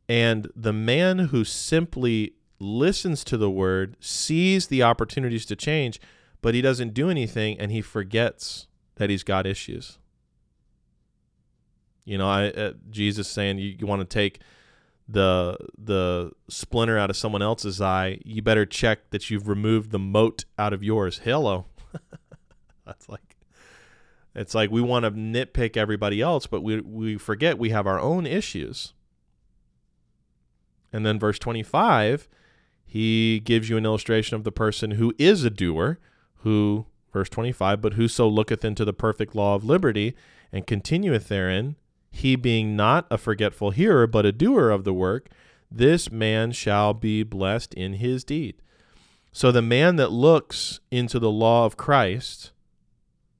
And 0.08 0.50
the 0.54 0.72
man 0.72 1.18
who 1.18 1.44
simply 1.44 2.34
listens 2.58 3.24
to 3.24 3.36
the 3.36 3.50
word, 3.50 3.96
sees 4.00 4.68
the 4.68 4.82
opportunities 4.82 5.46
to 5.46 5.56
change, 5.56 6.00
but 6.42 6.54
he 6.54 6.62
doesn't 6.62 6.94
do 6.94 7.10
anything 7.10 7.58
and 7.58 7.70
he 7.72 7.80
forgets 7.80 8.66
that 8.96 9.10
he's 9.10 9.22
got 9.22 9.46
issues. 9.46 9.98
You 12.04 12.18
know, 12.18 12.28
I 12.28 12.48
uh, 12.48 12.72
Jesus 12.90 13.28
saying 13.28 13.58
you, 13.58 13.76
you 13.78 13.86
want 13.86 14.00
to 14.00 14.06
take 14.06 14.40
the 15.08 15.56
the 15.78 16.32
splinter 16.48 16.98
out 16.98 17.10
of 17.10 17.16
someone 17.16 17.42
else's 17.42 17.80
eye, 17.80 18.20
you 18.24 18.42
better 18.42 18.66
check 18.66 19.10
that 19.10 19.30
you've 19.30 19.48
removed 19.48 19.90
the 19.90 19.98
mote 19.98 20.44
out 20.58 20.72
of 20.72 20.82
yours. 20.82 21.20
Hello. 21.24 21.66
That's 22.86 23.08
like 23.08 23.36
it's 24.34 24.54
like 24.54 24.70
we 24.70 24.80
want 24.80 25.04
to 25.04 25.10
nitpick 25.10 25.76
everybody 25.76 26.20
else, 26.20 26.46
but 26.46 26.62
we 26.62 26.80
we 26.80 27.16
forget 27.16 27.58
we 27.58 27.70
have 27.70 27.86
our 27.86 28.00
own 28.00 28.26
issues. 28.26 28.92
And 30.92 31.04
then 31.04 31.18
verse 31.18 31.40
25, 31.40 32.28
he 32.86 33.40
gives 33.40 33.68
you 33.68 33.76
an 33.76 33.84
illustration 33.84 34.36
of 34.36 34.44
the 34.44 34.52
person 34.52 34.92
who 34.92 35.12
is 35.18 35.42
a 35.42 35.50
doer, 35.50 35.98
who 36.38 36.86
verse 37.12 37.28
25, 37.28 37.80
but 37.80 37.94
whoso 37.94 38.28
looketh 38.28 38.64
into 38.64 38.84
the 38.84 38.92
perfect 38.92 39.34
law 39.34 39.56
of 39.56 39.64
liberty 39.64 40.14
and 40.52 40.68
continueth 40.68 41.26
therein, 41.26 41.74
he 42.14 42.36
being 42.36 42.76
not 42.76 43.08
a 43.10 43.18
forgetful 43.18 43.72
hearer, 43.72 44.06
but 44.06 44.24
a 44.24 44.30
doer 44.30 44.70
of 44.70 44.84
the 44.84 44.94
work, 44.94 45.28
this 45.68 46.12
man 46.12 46.52
shall 46.52 46.94
be 46.94 47.24
blessed 47.24 47.74
in 47.74 47.94
his 47.94 48.22
deed. 48.22 48.54
So 49.32 49.50
the 49.50 49.60
man 49.60 49.96
that 49.96 50.12
looks 50.12 50.78
into 50.92 51.18
the 51.18 51.30
law 51.30 51.66
of 51.66 51.76
Christ, 51.76 52.52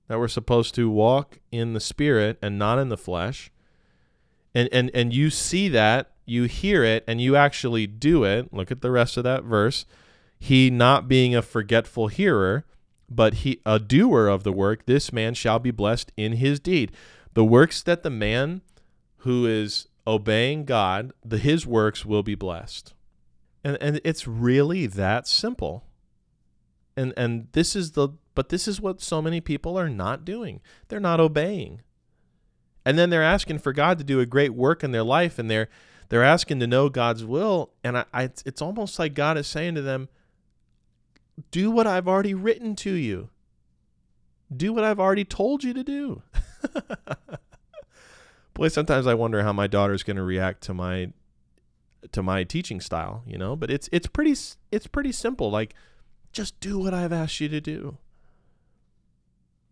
that 0.09 0.19
we're 0.19 0.27
supposed 0.27 0.75
to 0.75 0.91
walk 0.91 1.39
in 1.53 1.73
the 1.73 1.79
spirit 1.79 2.37
and 2.43 2.59
not 2.59 2.81
in 2.81 2.89
the 2.89 2.97
flesh, 2.97 3.53
and 4.53 4.69
and 4.73 4.91
and 4.93 5.15
you 5.15 5.31
see 5.31 5.69
that, 5.69 6.11
you 6.27 6.45
hear 6.45 6.83
it, 6.83 7.05
and 7.07 7.21
you 7.21 7.37
actually 7.37 7.87
do 7.87 8.25
it. 8.25 8.53
Look 8.53 8.73
at 8.73 8.83
the 8.83 8.91
rest 8.91 9.17
of 9.17 9.23
that 9.23 9.45
verse. 9.45 9.87
He 10.37 10.69
not 10.69 11.07
being 11.07 11.33
a 11.37 11.43
forgetful 11.43 12.09
hearer, 12.09 12.65
but 13.09 13.35
he 13.35 13.61
a 13.65 13.79
doer 13.79 14.27
of 14.27 14.43
the 14.43 14.53
work, 14.53 14.87
this 14.87 15.13
man 15.13 15.35
shall 15.35 15.61
be 15.61 15.71
blessed 15.71 16.11
in 16.17 16.33
his 16.33 16.59
deed. 16.59 16.91
The 17.35 17.45
works 17.45 17.83
that 17.83 18.03
the 18.03 18.11
man 18.11 18.63
who 19.19 19.47
is 19.47 19.89
obeying 20.07 20.65
God, 20.65 21.13
the 21.25 21.39
his 21.39 21.67
works 21.67 22.05
will 22.05 22.23
be 22.23 22.35
blessed. 22.35 22.95
And 23.63 23.77
and 23.81 24.01
it's 24.05 24.27
really 24.27 24.87
that 24.87 25.27
simple. 25.27 25.85
And 26.97 27.13
and 27.17 27.49
this 27.53 27.75
is 27.75 27.93
the 27.93 28.11
but 28.35 28.49
this 28.49 28.69
is 28.69 28.81
what 28.81 29.01
so 29.01 29.23
many 29.23 29.41
people 29.41 29.79
are 29.79 29.89
not 29.89 30.25
doing. 30.25 30.61
They're 30.89 31.01
not 31.01 31.21
obeying. 31.21 31.81
And 32.85 32.99
then 32.99 33.11
they're 33.11 33.23
asking 33.23 33.61
for 33.61 33.73
God 33.73 33.99
to 33.99 34.05
do 34.05 34.21
a 34.21 34.27
great 34.27 34.55
work 34.55 34.85
in 34.85 34.93
their 34.93 35.03
life 35.03 35.39
and 35.39 35.51
they're 35.51 35.69
they're 36.11 36.23
asking 36.23 36.61
to 36.61 36.67
know 36.67 36.89
God's 36.89 37.25
will 37.25 37.73
and 37.83 37.99
I, 37.99 38.05
I 38.13 38.25
it's 38.45 38.63
almost 38.63 38.99
like 38.99 39.15
God 39.15 39.39
is 39.39 39.47
saying 39.47 39.75
to 39.75 39.83
them 39.83 40.09
do 41.51 41.71
what 41.71 41.87
I've 41.87 42.07
already 42.07 42.35
written 42.35 42.77
to 42.77 42.93
you. 42.93 43.31
Do 44.55 44.73
what 44.73 44.85
I've 44.85 45.01
already 45.01 45.25
told 45.25 45.65
you 45.65 45.73
to 45.73 45.83
do. 45.83 46.23
Boy, 48.55 48.69
sometimes 48.69 49.07
I 49.07 49.15
wonder 49.15 49.43
how 49.43 49.53
my 49.53 49.67
daughter's 49.67 50.03
going 50.03 50.17
to 50.17 50.23
react 50.23 50.63
to 50.65 50.75
my 50.75 51.13
to 52.13 52.23
my 52.23 52.45
teaching 52.45 52.81
style, 52.81 53.23
you 53.27 53.39
know, 53.39 53.57
but 53.57 53.71
it's 53.71 53.89
it's 53.91 54.07
pretty 54.07 54.35
it's 54.71 54.87
pretty 54.87 55.13
simple 55.13 55.51
like 55.51 55.75
just 56.33 56.59
do 56.61 56.79
what 56.79 56.95
I've 56.95 57.13
asked 57.13 57.41
you 57.41 57.49
to 57.49 57.61
do. 57.61 57.99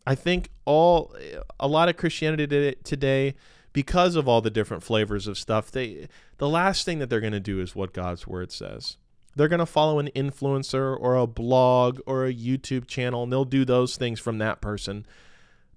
I 0.06 0.14
think 0.14 0.48
all 0.64 1.14
a 1.60 1.68
lot 1.68 1.88
of 1.88 1.96
Christianity 1.96 2.74
today 2.82 3.34
because 3.72 4.16
of 4.16 4.28
all 4.28 4.40
the 4.40 4.50
different 4.50 4.82
flavors 4.82 5.26
of 5.26 5.38
stuff, 5.38 5.70
they 5.70 6.08
the 6.38 6.48
last 6.48 6.84
thing 6.84 6.98
that 6.98 7.10
they're 7.10 7.20
going 7.20 7.32
to 7.32 7.40
do 7.40 7.60
is 7.60 7.74
what 7.76 7.92
God's 7.92 8.26
word 8.26 8.50
says. 8.50 8.96
They're 9.34 9.48
going 9.48 9.60
to 9.60 9.66
follow 9.66 9.98
an 9.98 10.10
influencer 10.14 10.96
or 10.98 11.14
a 11.16 11.26
blog 11.26 12.00
or 12.06 12.26
a 12.26 12.34
YouTube 12.34 12.86
channel 12.86 13.22
and 13.22 13.32
they'll 13.32 13.44
do 13.44 13.64
those 13.64 13.96
things 13.96 14.20
from 14.20 14.38
that 14.38 14.60
person. 14.60 15.06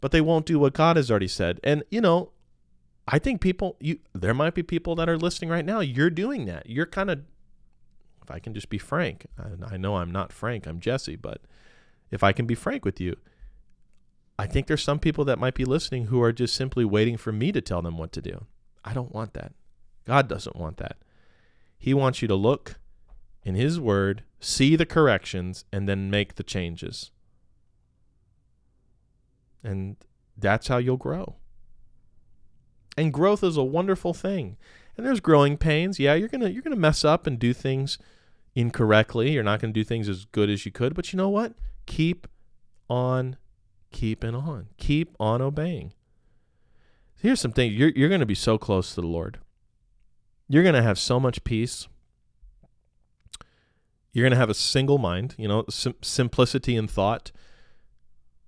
But 0.05 0.11
they 0.11 0.21
won't 0.21 0.45
do 0.45 0.59
what 0.59 0.73
God 0.73 0.97
has 0.97 1.09
already 1.09 1.27
said. 1.27 1.59
And 1.63 1.83
you 1.89 1.99
know, 1.99 2.29
I 3.07 3.17
think 3.17 3.41
people 3.41 3.75
you 3.79 3.97
there 4.13 4.35
might 4.35 4.53
be 4.53 4.61
people 4.61 4.93
that 4.97 5.09
are 5.09 5.17
listening 5.17 5.49
right 5.49 5.65
now. 5.65 5.79
You're 5.79 6.11
doing 6.11 6.45
that. 6.45 6.69
You're 6.69 6.85
kind 6.85 7.09
of 7.09 7.21
if 8.21 8.29
I 8.29 8.37
can 8.37 8.53
just 8.53 8.69
be 8.69 8.77
frank. 8.77 9.25
I, 9.35 9.73
I 9.73 9.77
know 9.77 9.95
I'm 9.95 10.11
not 10.11 10.31
frank. 10.31 10.67
I'm 10.67 10.79
Jesse, 10.79 11.15
but 11.15 11.41
if 12.11 12.23
I 12.23 12.33
can 12.33 12.45
be 12.45 12.53
frank 12.53 12.85
with 12.85 13.01
you, 13.01 13.15
I 14.37 14.45
think 14.45 14.67
there's 14.67 14.83
some 14.83 14.99
people 14.99 15.25
that 15.25 15.39
might 15.39 15.55
be 15.55 15.65
listening 15.65 16.05
who 16.05 16.21
are 16.21 16.31
just 16.31 16.53
simply 16.53 16.85
waiting 16.85 17.17
for 17.17 17.31
me 17.31 17.51
to 17.51 17.59
tell 17.59 17.81
them 17.81 17.97
what 17.97 18.11
to 18.11 18.21
do. 18.21 18.45
I 18.83 18.93
don't 18.93 19.11
want 19.11 19.33
that. 19.33 19.53
God 20.05 20.27
doesn't 20.27 20.55
want 20.55 20.77
that. 20.77 20.97
He 21.79 21.95
wants 21.95 22.21
you 22.21 22.27
to 22.27 22.35
look 22.35 22.75
in 23.41 23.55
His 23.55 23.79
Word, 23.79 24.21
see 24.39 24.75
the 24.75 24.85
corrections, 24.85 25.65
and 25.73 25.89
then 25.89 26.11
make 26.11 26.35
the 26.35 26.43
changes. 26.43 27.09
And 29.65 29.97
that's 30.37 30.67
how 30.67 30.77
you'll 30.77 30.97
grow. 30.97 31.35
And 32.97 33.11
growth 33.11 33.43
is 33.43 33.57
a 33.57 33.63
wonderful 33.63 34.13
thing. 34.13 34.57
And 34.95 35.05
there's 35.05 35.19
growing 35.19 35.57
pains. 35.57 35.99
Yeah, 35.99 36.13
you're 36.13 36.29
gonna 36.29 36.49
you're 36.49 36.61
gonna 36.61 36.75
mess 36.75 37.03
up 37.03 37.27
and 37.27 37.37
do 37.37 37.53
things 37.53 37.97
incorrectly. 38.53 39.31
You're 39.31 39.43
not 39.43 39.59
gonna 39.59 39.73
do 39.73 39.83
things 39.83 40.07
as 40.07 40.25
good 40.25 40.49
as 40.49 40.65
you 40.65 40.71
could. 40.71 40.93
But 40.93 41.11
you 41.11 41.17
know 41.17 41.29
what? 41.29 41.53
Keep 41.85 42.27
on 42.89 43.37
keeping 43.91 44.35
on. 44.35 44.67
Keep 44.77 45.15
on 45.19 45.41
obeying. 45.41 45.93
Here's 47.21 47.41
some 47.41 47.51
things. 47.51 47.73
You're 47.73 47.89
you're 47.89 48.09
gonna 48.09 48.25
be 48.25 48.35
so 48.35 48.57
close 48.57 48.95
to 48.95 49.01
the 49.01 49.07
Lord. 49.07 49.39
You're 50.47 50.63
gonna 50.63 50.83
have 50.83 50.99
so 50.99 51.19
much 51.19 51.43
peace. 51.43 51.87
You're 54.13 54.25
gonna 54.25 54.39
have 54.39 54.49
a 54.49 54.53
single 54.53 54.97
mind. 54.97 55.35
You 55.37 55.49
know, 55.49 55.65
sim- 55.69 55.95
simplicity 56.01 56.77
in 56.77 56.87
thought 56.87 57.31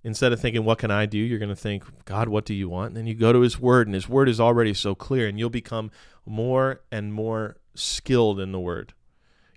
instead 0.07 0.31
of 0.31 0.39
thinking 0.39 0.63
what 0.63 0.77
can 0.77 0.89
i 0.89 1.05
do? 1.05 1.17
you're 1.17 1.37
going 1.37 1.49
to 1.49 1.55
think 1.55 1.83
god 2.05 2.29
what 2.29 2.45
do 2.45 2.53
you 2.53 2.69
want? 2.69 2.87
And 2.87 2.97
then 2.97 3.07
you 3.07 3.13
go 3.13 3.33
to 3.33 3.41
his 3.41 3.59
word 3.59 3.87
and 3.87 3.93
his 3.93 4.07
word 4.07 4.29
is 4.29 4.39
already 4.39 4.73
so 4.73 4.95
clear 4.95 5.27
and 5.27 5.37
you'll 5.37 5.49
become 5.49 5.91
more 6.25 6.81
and 6.91 7.13
more 7.13 7.57
skilled 7.75 8.39
in 8.39 8.51
the 8.53 8.59
word. 8.59 8.93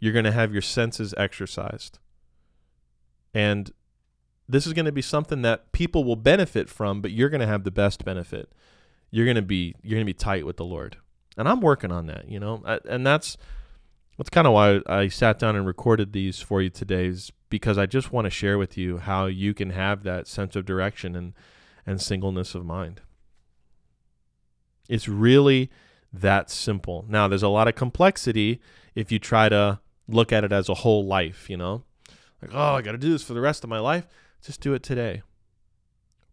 You're 0.00 0.12
going 0.12 0.24
to 0.24 0.32
have 0.32 0.52
your 0.52 0.62
senses 0.62 1.14
exercised. 1.16 1.98
And 3.32 3.70
this 4.48 4.66
is 4.66 4.72
going 4.72 4.86
to 4.86 4.92
be 4.92 5.02
something 5.02 5.42
that 5.42 5.70
people 5.70 6.02
will 6.02 6.16
benefit 6.16 6.68
from 6.68 7.00
but 7.00 7.12
you're 7.12 7.28
going 7.28 7.40
to 7.40 7.46
have 7.46 7.62
the 7.62 7.70
best 7.70 8.04
benefit. 8.04 8.52
You're 9.12 9.26
going 9.26 9.36
to 9.36 9.42
be 9.42 9.76
you're 9.82 9.96
going 9.96 10.06
to 10.06 10.12
be 10.12 10.14
tight 10.14 10.44
with 10.44 10.56
the 10.56 10.64
lord. 10.64 10.96
And 11.36 11.48
i'm 11.48 11.60
working 11.60 11.92
on 11.92 12.06
that 12.06 12.28
you 12.28 12.40
know? 12.40 12.62
And 12.88 13.06
that's 13.06 13.36
that's 14.18 14.30
kind 14.30 14.48
of 14.48 14.52
why 14.52 14.80
I 14.86 15.08
sat 15.08 15.38
down 15.38 15.56
and 15.56 15.64
recorded 15.64 16.12
these 16.12 16.40
for 16.40 16.60
you 16.60 16.68
today, 16.68 17.06
is 17.06 17.32
because 17.50 17.76
I 17.76 17.84
just 17.84 18.12
want 18.12 18.24
to 18.24 18.30
share 18.30 18.56
with 18.56 18.78
you 18.78 18.98
how 18.98 19.26
you 19.26 19.52
can 19.52 19.70
have 19.70 20.04
that 20.04 20.26
sense 20.26 20.56
of 20.56 20.64
direction 20.64 21.14
and, 21.14 21.34
and 21.84 22.00
singleness 22.00 22.54
of 22.54 22.64
mind. 22.64 23.02
It's 24.88 25.08
really 25.08 25.70
that 26.12 26.50
simple. 26.50 27.04
Now, 27.08 27.28
there's 27.28 27.42
a 27.42 27.48
lot 27.48 27.68
of 27.68 27.74
complexity 27.74 28.60
if 28.94 29.12
you 29.12 29.18
try 29.18 29.48
to 29.48 29.80
look 30.08 30.32
at 30.32 30.44
it 30.44 30.52
as 30.52 30.68
a 30.68 30.74
whole 30.74 31.04
life, 31.04 31.50
you 31.50 31.56
know? 31.56 31.82
Like, 32.40 32.52
oh, 32.54 32.74
I 32.74 32.82
got 32.82 32.92
to 32.92 32.98
do 32.98 33.10
this 33.10 33.22
for 33.22 33.34
the 33.34 33.40
rest 33.40 33.64
of 33.64 33.70
my 33.70 33.78
life. 33.78 34.06
Just 34.42 34.60
do 34.60 34.72
it 34.72 34.82
today. 34.82 35.22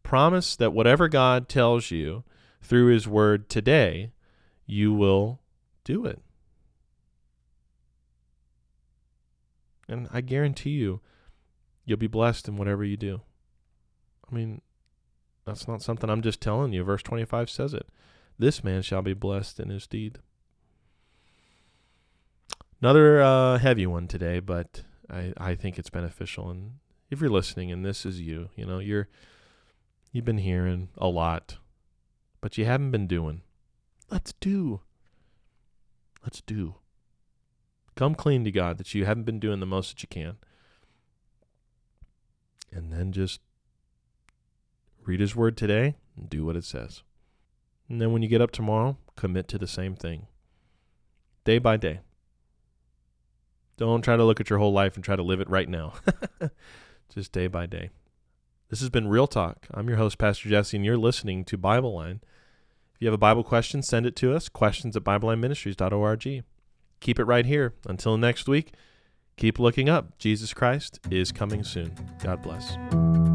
Promise 0.03 0.55
that 0.55 0.71
whatever 0.71 1.09
God 1.09 1.49
tells 1.49 1.91
you 1.91 2.23
through 2.61 2.87
His 2.87 3.07
Word 3.07 3.49
today, 3.49 4.11
you 4.65 4.93
will 4.93 5.41
do 5.83 6.05
it. 6.05 6.21
And 9.87 10.07
I 10.11 10.21
guarantee 10.21 10.71
you, 10.71 11.01
you'll 11.85 11.97
be 11.97 12.07
blessed 12.07 12.47
in 12.47 12.57
whatever 12.57 12.83
you 12.83 12.97
do. 12.97 13.21
I 14.29 14.35
mean, 14.35 14.61
that's 15.45 15.67
not 15.67 15.81
something 15.81 16.09
I'm 16.09 16.21
just 16.21 16.41
telling 16.41 16.73
you. 16.73 16.83
Verse 16.83 17.01
25 17.03 17.49
says 17.49 17.73
it. 17.73 17.87
This 18.37 18.63
man 18.63 18.81
shall 18.81 19.01
be 19.01 19.13
blessed 19.13 19.59
in 19.59 19.69
his 19.69 19.87
deed. 19.87 20.19
Another 22.81 23.21
uh, 23.21 23.57
heavy 23.57 23.87
one 23.87 24.07
today, 24.07 24.39
but 24.39 24.83
I, 25.09 25.33
I 25.37 25.55
think 25.55 25.79
it's 25.79 25.89
beneficial. 25.89 26.49
And 26.49 26.73
if 27.09 27.21
you're 27.21 27.29
listening 27.29 27.71
and 27.71 27.83
this 27.83 28.05
is 28.05 28.21
you, 28.21 28.49
you 28.55 28.65
know, 28.65 28.79
you're 28.79 29.07
you've 30.11 30.25
been 30.25 30.37
hearing 30.37 30.89
a 30.97 31.07
lot, 31.07 31.57
but 32.41 32.57
you 32.57 32.65
haven't 32.65 32.91
been 32.91 33.07
doing. 33.07 33.41
Let's 34.11 34.33
do. 34.33 34.81
Let's 36.23 36.41
do. 36.41 36.75
Come 37.97 38.13
clean 38.13 38.43
to 38.43 38.51
God 38.51 38.77
that 38.77 38.93
you 38.93 39.05
haven't 39.05 39.23
been 39.23 39.39
doing 39.39 39.59
the 39.59 39.65
most 39.65 39.89
that 39.89 40.03
you 40.03 40.07
can. 40.07 40.37
And 42.71 42.93
then 42.93 43.11
just 43.11 43.41
read 45.03 45.19
His 45.19 45.35
Word 45.35 45.57
today 45.57 45.95
and 46.15 46.29
do 46.29 46.45
what 46.45 46.55
it 46.55 46.63
says. 46.63 47.01
And 47.89 47.99
then 47.99 48.11
when 48.11 48.21
you 48.21 48.27
get 48.27 48.41
up 48.41 48.51
tomorrow, 48.51 48.97
commit 49.15 49.47
to 49.47 49.57
the 49.57 49.65
same 49.65 49.95
thing. 49.95 50.27
Day 51.43 51.57
by 51.57 51.75
day. 51.75 52.01
Don't 53.77 54.03
try 54.03 54.15
to 54.15 54.23
look 54.23 54.39
at 54.39 54.49
your 54.51 54.59
whole 54.59 54.73
life 54.73 54.93
and 54.93 55.03
try 55.03 55.15
to 55.15 55.23
live 55.23 55.41
it 55.41 55.49
right 55.49 55.67
now. 55.67 55.93
Just 57.13 57.31
day 57.31 57.47
by 57.47 57.65
day. 57.65 57.89
This 58.69 58.79
has 58.79 58.91
been 58.91 59.07
Real 59.07 59.25
Talk. 59.25 59.65
I'm 59.73 59.87
your 59.87 59.97
host, 59.97 60.19
Pastor 60.19 60.49
Jesse, 60.49 60.77
and 60.77 60.85
you're 60.85 60.97
listening 60.97 61.45
to 61.45 61.57
Bible 61.57 61.95
Line. 61.95 62.19
If 62.93 63.01
you 63.01 63.07
have 63.07 63.15
a 63.15 63.17
Bible 63.17 63.43
question, 63.43 63.81
send 63.81 64.05
it 64.05 64.15
to 64.17 64.35
us, 64.35 64.49
questions 64.49 64.95
at 64.95 65.03
BibleLineMinistries.org. 65.03 66.43
Keep 66.99 67.19
it 67.19 67.25
right 67.25 67.45
here. 67.45 67.73
Until 67.87 68.17
next 68.17 68.47
week, 68.47 68.73
keep 69.35 69.59
looking 69.59 69.89
up. 69.89 70.17
Jesus 70.17 70.53
Christ 70.53 70.99
is 71.11 71.31
coming 71.31 71.63
soon. 71.63 71.93
God 72.23 72.41
bless. 72.41 72.77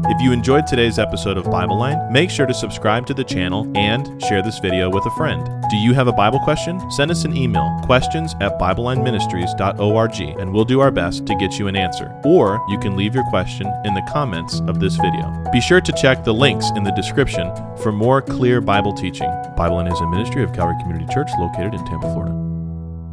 If 0.05 0.21
you 0.21 0.33
enjoyed 0.33 0.67
today's 0.67 0.99
episode 0.99 1.37
of 1.37 1.45
Bible 1.45 1.79
Line, 1.79 2.11
make 2.11 2.29
sure 2.29 2.45
to 2.45 2.53
subscribe 2.53 3.07
to 3.07 3.13
the 3.13 3.23
channel 3.23 3.71
and 3.73 4.21
share 4.23 4.41
this 4.41 4.59
video 4.59 4.89
with 4.89 5.05
a 5.05 5.11
friend. 5.11 5.45
Do 5.69 5.77
you 5.77 5.93
have 5.93 6.07
a 6.07 6.11
Bible 6.11 6.39
question? 6.41 6.91
Send 6.91 7.09
us 7.09 7.23
an 7.23 7.35
email, 7.37 7.79
questions 7.83 8.35
at 8.41 8.59
BibleLineMinistries.org, 8.59 10.39
and 10.39 10.53
we'll 10.53 10.65
do 10.65 10.81
our 10.81 10.91
best 10.91 11.25
to 11.25 11.35
get 11.35 11.57
you 11.57 11.69
an 11.69 11.77
answer. 11.77 12.13
Or 12.25 12.61
you 12.67 12.77
can 12.79 12.97
leave 12.97 13.15
your 13.15 13.23
question 13.29 13.65
in 13.85 13.93
the 13.93 14.05
comments 14.11 14.59
of 14.67 14.81
this 14.81 14.97
video. 14.97 15.41
Be 15.53 15.61
sure 15.61 15.79
to 15.79 15.93
check 15.93 16.25
the 16.25 16.33
links 16.33 16.69
in 16.75 16.83
the 16.83 16.91
description 16.91 17.49
for 17.77 17.93
more 17.93 18.21
clear 18.21 18.59
Bible 18.59 18.93
teaching. 18.93 19.31
Bible 19.55 19.77
Line 19.77 19.87
is 19.87 20.01
a 20.01 20.07
ministry 20.07 20.43
of 20.43 20.51
Calvary 20.51 20.75
Community 20.81 21.11
Church 21.13 21.29
located 21.39 21.73
in 21.73 21.85
Tampa, 21.85 22.11
Florida. 22.11 22.42